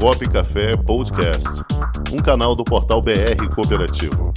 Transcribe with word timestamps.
Comunicop 0.00 0.28
Café 0.28 0.76
Podcast, 0.76 1.48
um 2.12 2.18
canal 2.18 2.54
do 2.54 2.64
portal 2.64 3.00
BR 3.00 3.48
Cooperativo. 3.54 4.32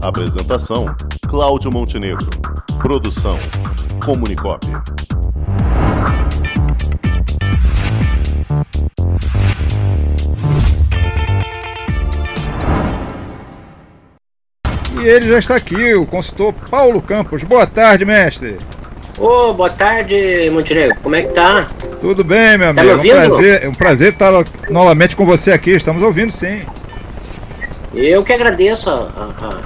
Apresentação: 0.00 0.86
Cláudio 1.28 1.70
Montenegro. 1.70 2.28
Produção: 2.80 3.38
Comunicop. 4.04 4.66
E 15.00 15.04
ele 15.04 15.28
já 15.28 15.38
está 15.38 15.56
aqui, 15.56 15.94
o 15.94 16.06
consultor 16.06 16.52
Paulo 16.70 17.02
Campos. 17.02 17.42
Boa 17.42 17.66
tarde, 17.66 18.04
mestre. 18.04 18.58
Ô, 19.18 19.50
oh, 19.50 19.52
boa 19.52 19.68
tarde, 19.68 20.48
Montenegro. 20.50 20.96
Como 21.02 21.14
é 21.14 21.22
que 21.22 21.34
tá? 21.34 21.68
Tudo 22.00 22.24
bem, 22.24 22.56
meu 22.56 22.70
amigo. 22.70 22.88
Tá 22.88 22.96
me? 22.96 23.10
É 23.10 23.14
um 23.14 23.28
prazer, 23.28 23.64
é 23.64 23.68
um 23.68 23.74
prazer 23.74 24.12
estar 24.14 24.32
novamente 24.70 25.14
com 25.14 25.26
você 25.26 25.52
aqui. 25.52 25.70
Estamos 25.70 26.02
ouvindo, 26.02 26.32
sim. 26.32 26.62
Eu 27.94 28.22
que 28.22 28.32
agradeço 28.32 28.88
a, 28.88 28.94
a, 28.94 29.60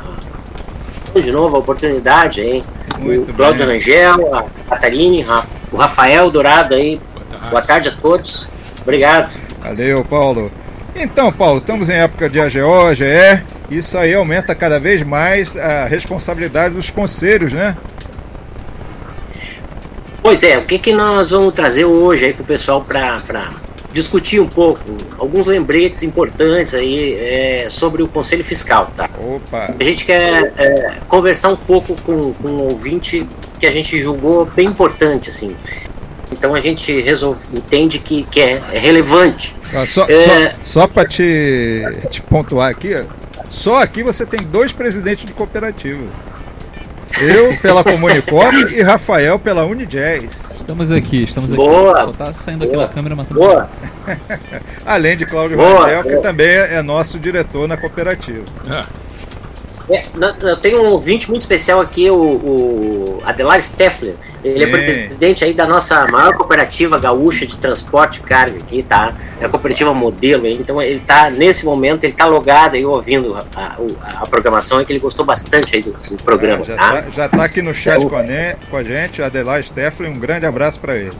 a 1.14 1.20
de 1.20 1.30
novo 1.30 1.56
a 1.56 1.58
oportunidade 1.60 2.40
aí. 2.40 2.64
Muito 2.98 3.30
o 3.30 3.34
Cláudio 3.34 3.70
Angel, 3.70 4.34
a 4.34 4.44
Catarine, 4.68 5.24
o 5.70 5.76
Rafael 5.76 6.28
Dourado 6.28 6.74
aí. 6.74 7.00
Boa 7.14 7.24
tarde. 7.24 7.50
boa 7.50 7.62
tarde 7.62 7.88
a 7.88 7.92
todos. 7.92 8.48
Obrigado. 8.82 9.32
Valeu, 9.62 10.04
Paulo. 10.04 10.50
Então, 10.94 11.30
Paulo, 11.30 11.58
estamos 11.58 11.88
em 11.88 11.94
época 11.94 12.28
de 12.28 12.40
AGO, 12.40 12.88
AGE, 12.88 13.42
isso 13.70 13.98
aí 13.98 14.14
aumenta 14.14 14.54
cada 14.54 14.80
vez 14.80 15.02
mais 15.02 15.56
a 15.56 15.84
responsabilidade 15.86 16.74
dos 16.74 16.90
conselhos, 16.90 17.52
né? 17.52 17.76
Pois 20.26 20.42
é, 20.42 20.58
o 20.58 20.62
que, 20.62 20.76
que 20.76 20.92
nós 20.92 21.30
vamos 21.30 21.54
trazer 21.54 21.84
hoje 21.84 22.24
aí 22.24 22.32
para 22.32 22.42
o 22.42 22.46
pessoal 22.46 22.84
para 22.84 23.52
discutir 23.92 24.40
um 24.40 24.48
pouco, 24.48 24.80
alguns 25.16 25.46
lembretes 25.46 26.02
importantes 26.02 26.74
aí 26.74 27.14
é, 27.14 27.68
sobre 27.70 28.02
o 28.02 28.08
Conselho 28.08 28.42
Fiscal, 28.42 28.90
tá? 28.96 29.08
Opa! 29.20 29.72
A 29.78 29.84
gente 29.84 30.04
quer 30.04 30.52
é, 30.58 30.96
conversar 31.06 31.50
um 31.50 31.56
pouco 31.56 31.94
com, 32.02 32.32
com 32.32 32.48
um 32.48 32.62
ouvinte 32.64 33.24
que 33.60 33.66
a 33.66 33.70
gente 33.70 34.02
julgou 34.02 34.46
bem 34.46 34.66
importante, 34.66 35.30
assim. 35.30 35.54
Então 36.32 36.56
a 36.56 36.60
gente 36.60 37.00
resolve, 37.00 37.38
entende 37.54 38.00
que, 38.00 38.24
que 38.24 38.40
é, 38.40 38.60
é 38.72 38.78
relevante. 38.80 39.54
Ah, 39.72 39.86
só 39.86 40.06
é... 40.08 40.50
só, 40.64 40.80
só 40.80 40.86
para 40.88 41.06
te, 41.06 41.84
te 42.10 42.20
pontuar 42.20 42.68
aqui, 42.68 43.00
só 43.48 43.80
aqui 43.80 44.02
você 44.02 44.26
tem 44.26 44.40
dois 44.42 44.72
presidentes 44.72 45.24
de 45.24 45.32
cooperativa. 45.32 46.02
Eu 47.20 47.56
pela 47.60 47.82
Comunicop 47.82 48.56
e 48.56 48.82
Rafael 48.82 49.38
pela 49.38 49.64
Unijazz. 49.64 50.50
Estamos 50.56 50.90
aqui, 50.90 51.22
estamos 51.22 51.50
aqui. 51.50 51.56
Boa, 51.56 52.04
Só 52.04 52.12
tá 52.12 52.32
saindo 52.32 52.60
boa, 52.60 52.70
aquela 52.70 52.88
câmera 52.88 53.16
matando. 53.16 53.40
Boa. 53.40 53.70
Além 54.84 55.16
de 55.16 55.24
Cláudio 55.24 55.56
Rafael, 55.56 56.02
que 56.02 56.16
também 56.18 56.48
é 56.48 56.82
nosso 56.82 57.18
diretor 57.18 57.66
na 57.66 57.76
cooperativa. 57.76 58.44
É. 58.68 59.05
É, 59.88 60.02
eu 60.42 60.56
tenho 60.56 60.82
um 60.82 60.90
ouvinte 60.90 61.30
muito 61.30 61.42
especial 61.42 61.80
aqui, 61.80 62.10
o, 62.10 62.16
o 62.16 63.22
Adelar 63.24 63.62
Steffler. 63.62 64.14
Ele 64.42 64.54
Sim. 64.54 64.62
é 64.62 64.66
presidente 64.66 65.44
aí 65.44 65.54
da 65.54 65.66
nossa 65.66 66.06
maior 66.08 66.34
cooperativa 66.34 66.98
gaúcha 66.98 67.46
de 67.46 67.56
transporte 67.56 68.20
de 68.20 68.26
carga 68.26 68.58
aqui, 68.58 68.82
tá? 68.82 69.14
É 69.40 69.44
a 69.44 69.48
cooperativa 69.48 69.94
modelo, 69.94 70.46
então 70.46 70.80
ele 70.82 71.00
tá, 71.00 71.30
nesse 71.30 71.64
momento, 71.64 72.04
ele 72.04 72.12
tá 72.12 72.26
logado 72.26 72.74
aí 72.74 72.84
ouvindo 72.84 73.36
a, 73.36 73.44
a, 73.54 74.22
a 74.22 74.26
programação, 74.26 74.80
é 74.80 74.84
que 74.84 74.92
ele 74.92 74.98
gostou 74.98 75.24
bastante 75.24 75.76
aí 75.76 75.82
do, 75.82 75.92
do 75.92 76.22
programa, 76.22 76.62
é, 76.62 76.64
já 76.64 76.76
tá? 76.76 77.02
tá? 77.02 77.10
Já 77.10 77.28
tá 77.28 77.44
aqui 77.44 77.62
no 77.62 77.74
chat 77.74 77.96
então, 77.96 78.08
com, 78.08 78.16
a, 78.16 78.24
com 78.70 78.76
a 78.76 78.82
gente, 78.82 79.22
Adelar 79.22 79.62
Steffler, 79.62 80.10
um 80.10 80.18
grande 80.18 80.46
abraço 80.46 80.80
para 80.80 80.96
ele. 80.96 81.12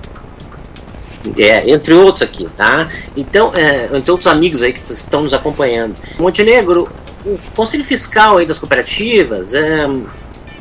É, 1.36 1.69
entre 1.70 1.92
outros 1.95 2.23
aqui, 2.23 2.47
tá? 2.56 2.89
Então, 3.17 3.53
é, 3.55 3.97
entre 3.97 4.11
outros 4.11 4.27
amigos 4.27 4.62
aí 4.62 4.73
que 4.73 4.92
estão 4.92 5.23
nos 5.23 5.34
acompanhando. 5.34 5.95
Montenegro, 6.19 6.89
o 7.27 7.38
Conselho 7.55 7.84
Fiscal 7.84 8.38
aí 8.38 8.46
das 8.46 8.58
cooperativas, 8.58 9.52
é, 9.52 9.86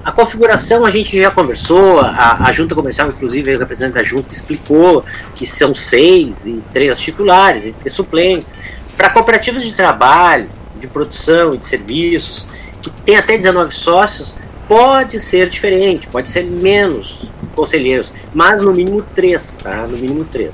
a 0.04 0.12
configuração 0.12 0.86
a 0.86 0.92
gente 0.92 1.20
já 1.20 1.30
conversou, 1.30 2.00
a, 2.00 2.48
a 2.48 2.52
junta 2.52 2.74
comercial, 2.74 3.10
inclusive, 3.10 3.56
o 3.56 3.60
representante 3.60 3.96
da 3.96 4.04
junta 4.04 4.34
explicou 4.34 5.04
que 5.36 5.46
são 5.46 5.74
seis 5.76 6.46
e 6.46 6.62
três 6.74 7.00
titulares 7.00 7.66
e 7.66 7.72
três 7.72 7.94
suplentes. 7.94 8.56
Para 8.98 9.10
cooperativas 9.10 9.64
de 9.64 9.74
trabalho, 9.74 10.50
de 10.80 10.88
produção 10.88 11.54
e 11.54 11.58
de 11.58 11.66
serviços, 11.66 12.46
que 12.82 12.90
tem 12.90 13.16
até 13.16 13.38
19 13.38 13.74
sócios, 13.74 14.36
pode 14.68 15.20
ser 15.20 15.50
diferente, 15.50 16.08
pode 16.08 16.30
ser 16.30 16.44
menos 16.44 17.32
conselheiros, 17.56 18.14
mas 18.34 18.62
no 18.62 18.74
mínimo 18.74 19.02
três, 19.16 19.58
tá? 19.58 19.88
No 19.88 19.98
mínimo 19.98 20.26
três. 20.26 20.52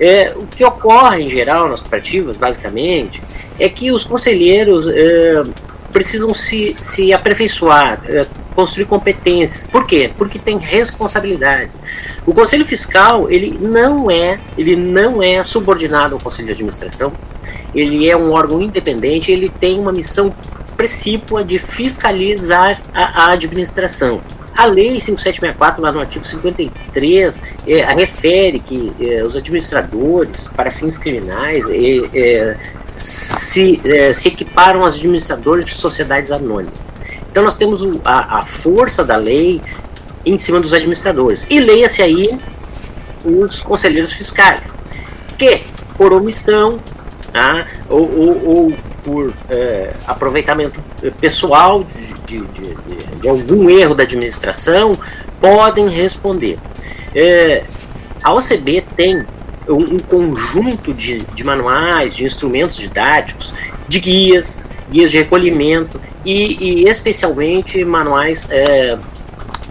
É, 0.00 0.32
o 0.34 0.46
que 0.46 0.64
ocorre 0.64 1.22
em 1.22 1.30
geral 1.30 1.68
nas 1.68 1.80
cooperativas, 1.80 2.36
basicamente, 2.36 3.22
é 3.58 3.68
que 3.68 3.90
os 3.90 4.04
conselheiros 4.04 4.88
é, 4.88 5.42
precisam 5.92 6.34
se, 6.34 6.74
se 6.80 7.12
aperfeiçoar, 7.12 8.00
é, 8.06 8.26
construir 8.54 8.86
competências. 8.86 9.66
Por 9.66 9.86
quê? 9.86 10.10
Porque 10.16 10.38
tem 10.38 10.58
responsabilidades. 10.58 11.80
O 12.26 12.34
conselho 12.34 12.64
fiscal 12.64 13.30
ele 13.30 13.56
não 13.60 14.10
é 14.10 14.40
ele 14.58 14.76
não 14.76 15.22
é 15.22 15.42
subordinado 15.44 16.14
ao 16.14 16.20
conselho 16.20 16.46
de 16.46 16.52
administração. 16.52 17.12
Ele 17.74 18.08
é 18.08 18.16
um 18.16 18.32
órgão 18.32 18.60
independente. 18.60 19.30
Ele 19.30 19.48
tem 19.48 19.78
uma 19.78 19.92
missão 19.92 20.34
precípua 20.76 21.44
de 21.44 21.58
fiscalizar 21.58 22.80
a, 22.92 23.24
a 23.26 23.32
administração. 23.32 24.20
A 24.56 24.66
Lei 24.66 25.00
5764, 25.00 25.82
lá 25.82 25.90
no 25.90 25.98
artigo 25.98 26.24
53, 26.24 27.42
é, 27.66 27.82
refere 27.92 28.60
que 28.60 28.92
é, 29.00 29.24
os 29.24 29.36
administradores, 29.36 30.48
para 30.48 30.70
fins 30.70 30.96
criminais, 30.96 31.64
é 31.68 32.56
se, 33.54 33.80
é, 33.84 34.12
se 34.12 34.28
equiparam 34.28 34.82
aos 34.82 34.96
administradores 34.96 35.64
de 35.64 35.74
sociedades 35.74 36.32
anônimas. 36.32 36.74
Então 37.30 37.44
nós 37.44 37.54
temos 37.54 37.82
a, 38.04 38.40
a 38.40 38.44
força 38.44 39.04
da 39.04 39.16
lei 39.16 39.60
em 40.26 40.36
cima 40.36 40.60
dos 40.60 40.72
administradores. 40.72 41.46
E 41.48 41.60
leia-se 41.60 42.02
aí 42.02 42.36
os 43.24 43.62
conselheiros 43.62 44.12
fiscais, 44.12 44.72
que, 45.38 45.62
por 45.96 46.12
omissão, 46.12 46.80
tá, 47.32 47.66
ou, 47.88 48.10
ou, 48.18 48.48
ou 48.48 48.72
por 49.04 49.32
é, 49.50 49.92
aproveitamento 50.06 50.80
pessoal 51.20 51.84
de, 51.84 52.14
de, 52.26 52.46
de, 52.48 52.74
de, 53.20 53.28
algum 53.28 53.70
erro 53.70 53.94
da 53.94 54.02
administração, 54.02 54.98
podem 55.40 55.88
responder. 55.88 56.58
É, 57.14 57.62
a 58.22 58.32
OCB 58.32 58.82
tem 58.96 59.24
um, 59.68 59.98
conjunto 59.98 60.92
de, 60.92 61.18
de 61.18 61.44
manuais, 61.44 62.14
de 62.14 62.24
instrumentos 62.24 62.76
didáticos, 62.76 63.54
de 63.88 64.00
guias, 64.00 64.66
guias 64.90 65.10
de 65.10 65.18
recolhimento 65.18 66.00
e, 66.24 66.82
e 66.82 66.88
especialmente 66.88 67.84
manuais 67.84 68.46
é, 68.50 68.98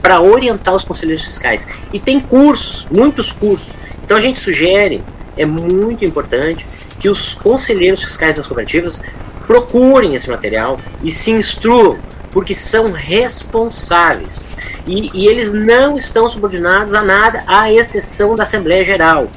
para 0.01 0.21
orientar 0.21 0.73
os 0.73 0.83
conselheiros 0.83 1.23
fiscais. 1.23 1.67
E 1.91 1.99
tem 1.99 2.19
cursos, 2.19 2.87
muitos 2.91 3.31
cursos. 3.31 3.73
Então 4.03 4.17
a 4.17 4.21
gente 4.21 4.39
sugere, 4.39 5.03
é 5.37 5.45
muito 5.45 6.03
importante, 6.03 6.65
que 6.99 7.09
os 7.09 7.33
conselheiros 7.33 8.03
fiscais 8.03 8.35
das 8.37 8.47
cooperativas 8.47 9.01
procurem 9.45 10.15
esse 10.15 10.29
material 10.29 10.79
e 11.03 11.11
se 11.11 11.31
instruam, 11.31 11.97
porque 12.31 12.53
são 12.53 12.91
responsáveis. 12.91 14.41
E, 14.85 15.09
e, 15.13 15.27
eles 15.27 15.53
não 15.53 15.97
estão 15.97 16.27
subordinados 16.27 16.93
a 16.93 17.01
nada, 17.01 17.41
à 17.47 17.71
exceção 17.71 18.35
da 18.35 18.43
Assembleia 18.43 18.83
Geral 18.83 19.29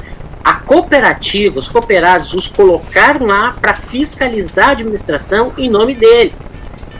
a 0.47 0.55
cooperativa, 0.55 1.59
os 1.59 1.69
cooperados, 1.69 2.33
os 2.33 2.47
colocaram 2.47 3.27
lá 3.27 3.53
para 3.61 3.75
fiscalizar 3.75 4.69
a 4.69 4.71
administração 4.71 5.53
em 5.59 5.69
nome 5.69 5.93
dele. 5.93 6.31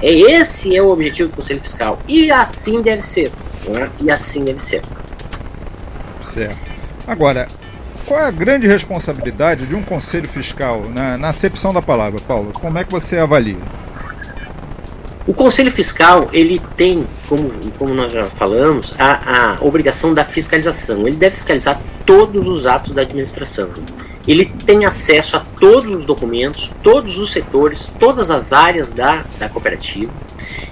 É 0.03 0.13
esse 0.13 0.77
é 0.77 0.83
o 0.83 0.91
objetivo 0.91 1.29
do 1.29 1.37
Conselho 1.37 1.61
Fiscal. 1.61 2.01
E 2.09 2.29
assim 2.33 2.83
deve 2.83 3.03
ser. 3.03 3.31
Né? 3.69 3.89
E 4.01 4.11
assim 4.11 4.43
deve 4.43 4.61
ser. 4.61 4.83
Certo. 6.25 6.59
Agora, 7.07 7.47
qual 8.05 8.19
é 8.19 8.25
a 8.25 8.33
grande 8.33 8.67
responsabilidade 8.67 9.65
de 9.65 9.77
um 9.77 9.83
conselho 9.85 10.29
fiscal 10.29 10.83
na, 10.93 11.17
na 11.17 11.29
acepção 11.29 11.73
da 11.73 11.81
palavra, 11.81 12.21
Paulo? 12.27 12.53
Como 12.53 12.77
é 12.77 12.83
que 12.83 12.91
você 12.91 13.17
avalia? 13.17 13.59
O 15.27 15.35
Conselho 15.35 15.73
Fiscal 15.73 16.29
ele 16.33 16.61
tem, 16.77 17.05
como, 17.29 17.51
como 17.79 17.93
nós 17.93 18.13
já 18.13 18.25
falamos, 18.27 18.95
a, 18.97 19.57
a 19.57 19.65
obrigação 19.65 20.15
da 20.15 20.25
fiscalização. 20.25 21.07
Ele 21.07 21.17
deve 21.17 21.35
fiscalizar 21.35 21.81
todos 22.05 22.47
os 22.47 22.67
atos 22.67 22.93
da 22.93 23.03
administração. 23.03 23.69
Ele 24.27 24.45
tem 24.45 24.85
acesso 24.85 25.37
a 25.37 25.41
todos 25.41 25.93
os 25.93 26.07
documentos, 26.07 26.71
todos 26.83 27.19
os 27.19 27.33
setores, 27.33 27.93
todas 27.99 28.31
as 28.31 28.53
áreas 28.53 28.93
da, 28.93 29.25
da 29.39 29.49
cooperativa 29.49 30.13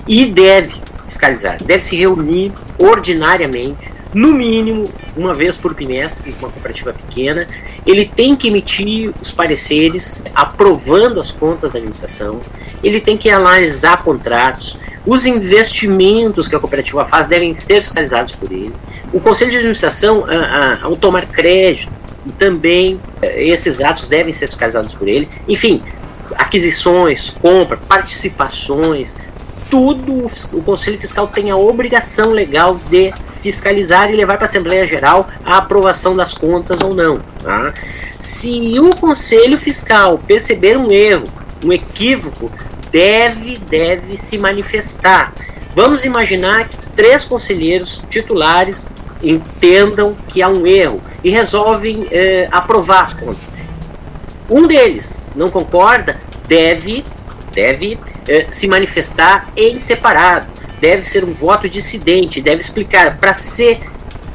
e 0.06 0.26
deve 0.26 0.72
fiscalizar, 1.06 1.62
deve 1.62 1.84
se 1.84 1.96
reunir 1.96 2.52
ordinariamente 2.78 3.93
no 4.14 4.32
mínimo 4.32 4.84
uma 5.16 5.34
vez 5.34 5.56
por 5.56 5.74
bimestre, 5.74 6.34
uma 6.38 6.48
cooperativa 6.48 6.92
pequena, 6.92 7.46
ele 7.84 8.06
tem 8.06 8.36
que 8.36 8.48
emitir 8.48 9.12
os 9.20 9.30
pareceres 9.30 10.24
aprovando 10.34 11.20
as 11.20 11.30
contas 11.30 11.72
da 11.72 11.78
administração, 11.78 12.40
ele 12.82 13.00
tem 13.00 13.16
que 13.16 13.28
analisar 13.28 14.02
contratos, 14.02 14.78
os 15.04 15.26
investimentos 15.26 16.48
que 16.48 16.56
a 16.56 16.58
cooperativa 16.60 17.04
faz 17.04 17.26
devem 17.26 17.52
ser 17.54 17.82
fiscalizados 17.82 18.32
por 18.32 18.50
ele. 18.50 18.72
O 19.12 19.20
conselho 19.20 19.50
de 19.50 19.58
administração, 19.58 20.24
ao 20.82 20.96
tomar 20.96 21.26
crédito, 21.26 21.92
também 22.38 22.98
eh, 23.20 23.48
esses 23.48 23.82
atos 23.82 24.08
devem 24.08 24.32
ser 24.32 24.46
fiscalizados 24.46 24.94
por 24.94 25.06
ele. 25.06 25.28
Enfim, 25.46 25.82
aquisições, 26.36 27.28
compra, 27.30 27.76
participações, 27.76 29.14
tudo 29.70 30.26
o 30.52 30.62
Conselho 30.62 30.98
Fiscal 30.98 31.26
tem 31.28 31.50
a 31.50 31.56
obrigação 31.56 32.30
legal 32.30 32.78
de 32.88 33.12
fiscalizar 33.44 34.10
e 34.10 34.16
levar 34.16 34.38
para 34.38 34.46
a 34.46 34.48
Assembleia 34.48 34.86
Geral 34.86 35.28
a 35.44 35.58
aprovação 35.58 36.16
das 36.16 36.32
contas 36.32 36.82
ou 36.82 36.94
não. 36.94 37.18
Tá? 37.42 37.74
Se 38.18 38.80
o 38.80 38.96
Conselho 38.96 39.58
Fiscal 39.58 40.18
perceber 40.26 40.78
um 40.78 40.90
erro, 40.90 41.28
um 41.62 41.70
equívoco, 41.70 42.50
deve, 42.90 43.58
deve 43.58 44.16
se 44.16 44.38
manifestar. 44.38 45.34
Vamos 45.76 46.06
imaginar 46.06 46.68
que 46.70 46.76
três 46.92 47.26
conselheiros 47.26 48.02
titulares 48.08 48.86
entendam 49.22 50.16
que 50.28 50.40
há 50.40 50.48
um 50.48 50.66
erro 50.66 51.02
e 51.22 51.28
resolvem 51.28 52.06
eh, 52.10 52.48
aprovar 52.50 53.02
as 53.02 53.12
contas. 53.12 53.52
Um 54.48 54.66
deles 54.66 55.30
não 55.36 55.50
concorda, 55.50 56.18
deve, 56.48 57.04
deve 57.52 57.98
eh, 58.26 58.46
se 58.50 58.66
manifestar 58.66 59.48
em 59.54 59.78
separado, 59.78 60.46
deve 60.84 61.02
ser 61.02 61.24
um 61.24 61.32
voto 61.32 61.66
dissidente, 61.66 62.42
deve 62.42 62.60
explicar 62.60 63.16
para 63.16 63.32
ser 63.32 63.80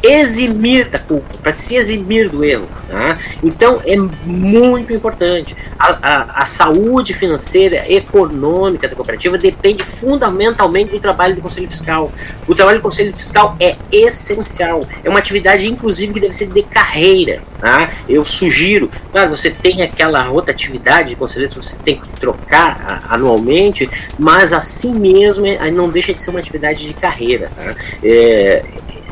eximir 0.01 0.90
da 0.90 1.00
culpa, 1.00 1.38
para 1.42 1.51
se 1.51 1.75
eximir 1.75 2.30
do 2.30 2.44
erro. 2.44 2.68
Tá? 2.88 3.18
Então 3.44 3.81
é 3.86 3.96
muito 4.25 4.94
importante. 4.94 5.56
A, 5.78 5.98
a, 6.01 6.42
a, 6.42 6.46
saúde 6.46 7.13
financeira, 7.13 7.86
econômica 7.92 8.88
da 8.88 8.96
cooperativa 8.96 9.38
depende 9.38 9.84
fundamentalmente 9.84 10.92
do 10.92 11.00
trabalho 11.00 11.36
do 11.36 11.42
Conselho 11.42 11.69
Fiscal. 11.69 12.12
O 12.48 12.56
trabalho 12.56 12.80
do 12.80 12.84
Conselho 12.84 13.16
Fiscal 13.16 13.56
é 13.60 13.75
essencial. 13.92 14.88
É 15.04 15.10
uma 15.10 15.19
atividade, 15.19 15.68
inclusive, 15.68 16.13
que 16.13 16.19
deve 16.19 16.34
ser 16.34 16.48
de 16.48 16.63
carreira. 16.63 17.42
Tá? 17.60 17.92
Eu 18.07 18.24
sugiro, 18.24 18.90
claro, 19.12 19.30
você 19.30 19.50
tem 19.50 19.81
aquela 19.81 20.24
rotatividade 20.24 21.10
de 21.10 21.16
conselheiros, 21.16 21.56
você 21.56 21.75
tem 21.84 22.00
que 22.00 22.07
trocar 22.19 23.02
a, 23.10 23.16
anualmente, 23.16 23.90
mas 24.18 24.54
assim 24.54 24.94
mesmo 24.94 25.45
é, 25.45 25.69
não 25.69 25.90
deixa 25.90 26.13
de 26.13 26.22
ser 26.22 26.30
uma 26.30 26.40
atividade 26.40 26.88
de 26.88 26.94
carreira. 26.94 27.52
Tá? 27.56 27.75
É, 28.04 28.63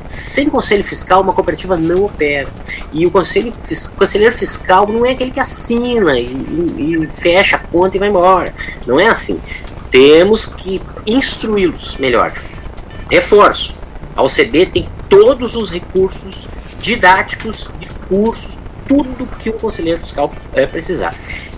sem 0.07 0.49
conselho 0.49 0.83
fiscal, 0.83 1.21
uma 1.21 1.33
cooperativa 1.33 1.75
não 1.75 2.05
opera. 2.05 2.47
E 2.91 3.05
o 3.05 3.11
conselho, 3.11 3.51
o 3.51 3.91
conselheiro 3.91 4.33
fiscal 4.33 4.87
não 4.87 5.05
é 5.05 5.11
aquele 5.11 5.31
que 5.31 5.39
assina 5.39 6.17
e, 6.17 6.25
e, 6.25 7.07
fecha 7.07 7.57
a 7.57 7.59
conta 7.59 7.97
e 7.97 7.99
vai 7.99 8.09
embora. 8.09 8.53
Não 8.85 8.99
é 8.99 9.07
assim. 9.07 9.39
Temos 9.91 10.45
que 10.45 10.81
instruí-los 11.05 11.97
melhor. 11.97 12.31
Reforço. 13.09 13.73
A 14.15 14.23
OCB 14.23 14.65
tem 14.67 14.89
todos 15.09 15.55
os 15.55 15.69
recursos 15.69 16.47
didáticos, 16.79 17.69
de 17.79 17.87
cursos, 18.07 18.57
tudo 18.87 19.27
que 19.39 19.49
o 19.49 19.53
conselheiro 19.53 19.99
fiscal 19.99 20.31
é, 20.55 20.65
precisar. 20.65 21.13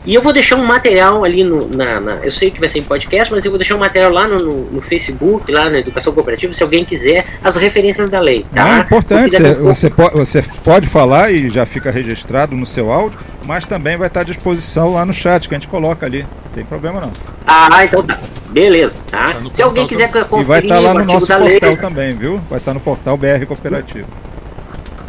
E 0.05 0.15
eu 0.15 0.21
vou 0.21 0.33
deixar 0.33 0.55
um 0.55 0.65
material 0.65 1.23
ali 1.23 1.43
no, 1.43 1.67
na, 1.69 1.99
na, 1.99 2.11
Eu 2.23 2.31
sei 2.31 2.49
que 2.49 2.59
vai 2.59 2.69
ser 2.69 2.79
em 2.79 2.83
podcast, 2.83 3.31
mas 3.33 3.43
eu 3.43 3.51
vou 3.51 3.57
deixar 3.57 3.75
um 3.75 3.79
material 3.79 4.11
lá 4.11 4.27
no, 4.27 4.39
no, 4.39 4.71
no 4.71 4.81
Facebook, 4.81 5.51
lá 5.51 5.69
na 5.69 5.79
Educação 5.79 6.13
Cooperativa, 6.13 6.53
se 6.53 6.63
alguém 6.63 6.85
quiser, 6.85 7.25
as 7.43 7.55
referências 7.55 8.09
da 8.09 8.19
lei. 8.19 8.45
Tá? 8.53 8.77
Ah, 8.77 8.79
importante. 8.79 9.35
Você, 9.37 9.53
você, 9.53 9.89
pode, 9.89 10.15
você 10.15 10.43
pode 10.63 10.87
falar 10.87 11.31
e 11.31 11.49
já 11.49 11.65
fica 11.65 11.91
registrado 11.91 12.55
no 12.55 12.65
seu 12.65 12.91
áudio, 12.91 13.19
mas 13.45 13.65
também 13.65 13.97
vai 13.97 14.07
estar 14.07 14.21
à 14.21 14.23
disposição 14.23 14.93
lá 14.93 15.05
no 15.05 15.13
chat, 15.13 15.47
que 15.47 15.55
a 15.55 15.59
gente 15.59 15.67
coloca 15.67 16.05
ali. 16.05 16.23
Não 16.45 16.51
tem 16.53 16.65
problema 16.65 17.01
não. 17.01 17.11
Ah, 17.45 17.83
então 17.83 18.01
tá. 18.01 18.19
Beleza. 18.49 18.99
Tá? 19.11 19.33
tá 19.33 19.41
se 19.51 19.61
alguém 19.61 19.85
quiser 19.85 20.09
conferir. 20.11 20.41
E 20.41 20.43
vai 20.43 20.59
estar 20.61 20.79
lá 20.79 20.93
no 20.93 21.05
nosso 21.05 21.27
portal 21.27 21.47
lei, 21.47 21.77
também, 21.77 22.15
viu? 22.15 22.41
Vai 22.49 22.57
estar 22.57 22.73
no 22.73 22.79
portal 22.79 23.15
BR 23.17 23.45
Cooperativo. 23.47 24.07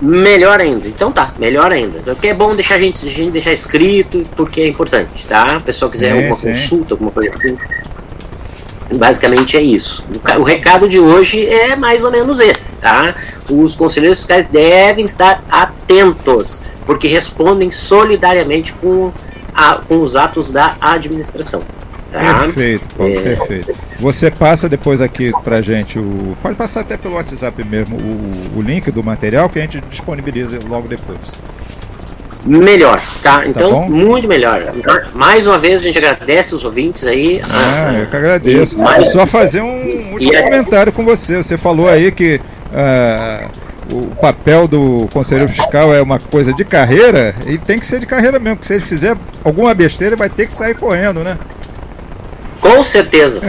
Melhor 0.01 0.61
ainda. 0.61 0.89
Então 0.89 1.13
tá, 1.13 1.33
melhor 1.39 1.71
ainda. 1.71 2.01
Porque 2.01 2.29
é 2.29 2.35
bom 2.35 2.55
deixar 2.55 2.77
a 2.77 2.79
gente, 2.79 3.07
a 3.07 3.11
gente 3.11 3.31
deixar 3.33 3.53
escrito, 3.53 4.23
porque 4.35 4.63
é 4.63 4.69
importante, 4.69 5.27
tá? 5.27 5.59
O 5.59 5.61
pessoal 5.61 5.91
quiser 5.91 6.13
sim, 6.13 6.19
alguma 6.19 6.35
sim. 6.35 6.49
consulta, 6.49 6.95
alguma 6.95 7.11
coisa 7.11 7.37
assim. 7.37 7.57
Basicamente 8.93 9.57
é 9.57 9.63
isso. 9.63 10.05
O, 10.09 10.41
o 10.41 10.43
recado 10.43 10.89
de 10.89 10.99
hoje 10.99 11.47
é 11.47 11.77
mais 11.77 12.03
ou 12.03 12.11
menos 12.11 12.41
esse, 12.41 12.77
tá? 12.77 13.15
Os 13.49 13.77
conselheiros 13.77 14.19
fiscais 14.19 14.47
devem 14.47 15.05
estar 15.05 15.45
atentos, 15.51 16.63
porque 16.87 17.07
respondem 17.07 17.71
solidariamente 17.71 18.73
com, 18.73 19.13
a, 19.55 19.75
com 19.77 20.03
os 20.03 20.17
atos 20.17 20.51
da 20.51 20.77
administração. 20.81 21.61
Tá? 22.11 22.41
Perfeito, 22.41 22.95
Paulo, 22.97 23.19
é... 23.19 23.23
perfeito. 23.23 23.75
Você 24.01 24.31
passa 24.31 24.69
depois 24.69 25.01
aqui 25.01 25.33
pra 25.45 25.63
gente 25.63 25.99
o. 25.99 26.37
Pode 26.43 26.57
passar 26.57 26.81
até 26.81 26.97
pelo 26.97 27.15
WhatsApp 27.15 27.63
mesmo 27.65 27.97
o, 27.97 28.59
o 28.59 28.63
link 28.63 28.91
do 28.91 29.03
material 29.03 29.49
que 29.49 29.59
a 29.59 29.63
gente 29.63 29.81
disponibiliza 29.89 30.59
logo 30.69 30.89
depois. 30.89 31.19
Melhor, 32.45 33.03
tá? 33.23 33.41
tá 33.41 33.47
então, 33.47 33.83
tá 33.83 33.89
muito 33.89 34.27
melhor. 34.27 34.61
Mais 35.15 35.47
uma 35.47 35.59
vez, 35.59 35.81
a 35.81 35.85
gente 35.85 35.99
agradece 35.99 36.55
os 36.55 36.65
ouvintes 36.65 37.05
aí. 37.05 37.43
Ah, 37.49 37.93
eu 37.97 38.07
que 38.07 38.17
agradeço. 38.17 38.79
Mais... 38.79 39.13
Só 39.13 39.27
fazer 39.27 39.61
um 39.61 40.13
último 40.13 40.35
é- 40.35 40.43
comentário 40.43 40.93
com 40.93 41.05
você. 41.05 41.37
Você 41.37 41.59
falou 41.59 41.89
aí 41.89 42.11
que 42.11 42.41
uh, 42.73 43.51
o 43.95 44.07
papel 44.17 44.67
do 44.67 45.09
conselheiro 45.13 45.53
fiscal 45.53 45.95
é 45.95 46.01
uma 46.01 46.19
coisa 46.19 46.53
de 46.53 46.65
carreira 46.65 47.35
e 47.47 47.59
tem 47.59 47.79
que 47.79 47.87
ser 47.87 48.01
de 48.01 48.07
carreira 48.07 48.39
mesmo, 48.39 48.57
porque 48.57 48.69
se 48.69 48.75
ele 48.75 48.85
fizer 48.85 49.17
alguma 49.45 49.75
besteira, 49.75 50.17
vai 50.17 50.31
ter 50.31 50.47
que 50.47 50.53
sair 50.53 50.75
correndo, 50.75 51.23
né? 51.23 51.37
Com 52.61 52.83
certeza, 52.83 53.41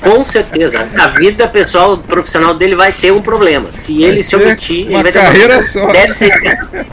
com 0.00 0.24
certeza. 0.24 0.82
A 0.98 1.08
vida 1.08 1.46
pessoal, 1.46 1.98
profissional 1.98 2.54
dele 2.54 2.74
vai 2.74 2.92
ter 2.92 3.12
um 3.12 3.20
problema. 3.20 3.68
Se 3.72 4.02
ele 4.02 4.22
se 4.22 4.34
omitir, 4.34 4.86
ele 4.86 5.02
vai 5.02 5.04
ter 5.04 5.12
carreira 5.12 5.58
um 5.58 5.62
só. 5.62 5.86
Deve 5.92 6.12
ser. 6.14 6.32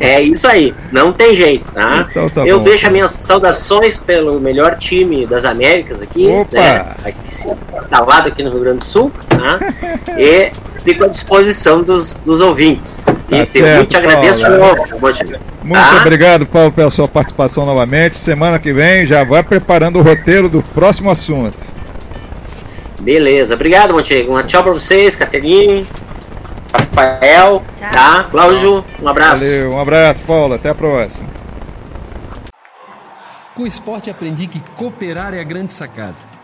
é 0.00 0.22
isso 0.22 0.48
aí, 0.48 0.74
não 0.90 1.12
tem 1.12 1.34
jeito, 1.34 1.70
tá? 1.72 2.06
Então, 2.10 2.28
tá 2.28 2.46
Eu 2.46 2.58
bom, 2.58 2.64
deixo 2.64 2.86
tá. 2.86 2.90
minhas 2.90 3.10
saudações 3.10 3.96
pelo 3.96 4.40
melhor 4.40 4.76
time 4.78 5.26
das 5.26 5.44
Américas 5.44 6.00
aqui, 6.00 6.26
Opa. 6.26 6.56
né? 6.56 6.94
Aqui, 7.04 7.16
instalado 7.26 8.28
aqui 8.28 8.42
no 8.42 8.50
Rio 8.50 8.60
Grande 8.60 8.78
do 8.78 8.84
Sul, 8.84 9.12
tá? 9.28 9.58
E 10.18 10.50
fico 10.82 11.04
à 11.04 11.08
disposição 11.08 11.82
dos, 11.82 12.18
dos 12.18 12.40
ouvintes. 12.40 13.04
Tá 13.04 13.42
e 13.42 13.46
certo, 13.46 13.80
eu 13.80 13.86
te 13.86 13.96
agradeço 13.96 14.46
Muito 15.66 15.80
tá? 15.80 15.96
obrigado, 15.96 16.46
Paulo, 16.46 16.70
pela 16.70 16.90
sua 16.90 17.08
participação 17.08 17.66
novamente. 17.66 18.16
Semana 18.16 18.56
que 18.56 18.72
vem 18.72 19.04
já 19.04 19.24
vai 19.24 19.42
preparando 19.42 19.98
o 19.98 20.02
roteiro 20.02 20.48
do 20.48 20.62
próximo 20.62 21.10
assunto. 21.10 21.58
Beleza, 23.00 23.54
obrigado, 23.54 23.92
Montenegro. 23.92 24.36
Um 24.36 24.42
tchau 24.44 24.62
pra 24.62 24.72
vocês, 24.72 25.16
Caterine, 25.16 25.84
Rafael, 26.72 27.64
tchau. 27.76 27.90
tá? 27.90 28.24
Cláudio, 28.30 28.84
um 29.02 29.08
abraço. 29.08 29.44
Valeu, 29.44 29.70
um 29.70 29.80
abraço, 29.80 30.22
Paulo. 30.22 30.54
Até 30.54 30.70
a 30.70 30.74
próxima. 30.74 31.28
Com 33.56 33.64
o 33.64 33.66
esporte 33.66 34.08
aprendi 34.08 34.46
que 34.46 34.60
cooperar 34.76 35.34
é 35.34 35.40
a 35.40 35.44
grande 35.44 35.72
sacada 35.72 36.35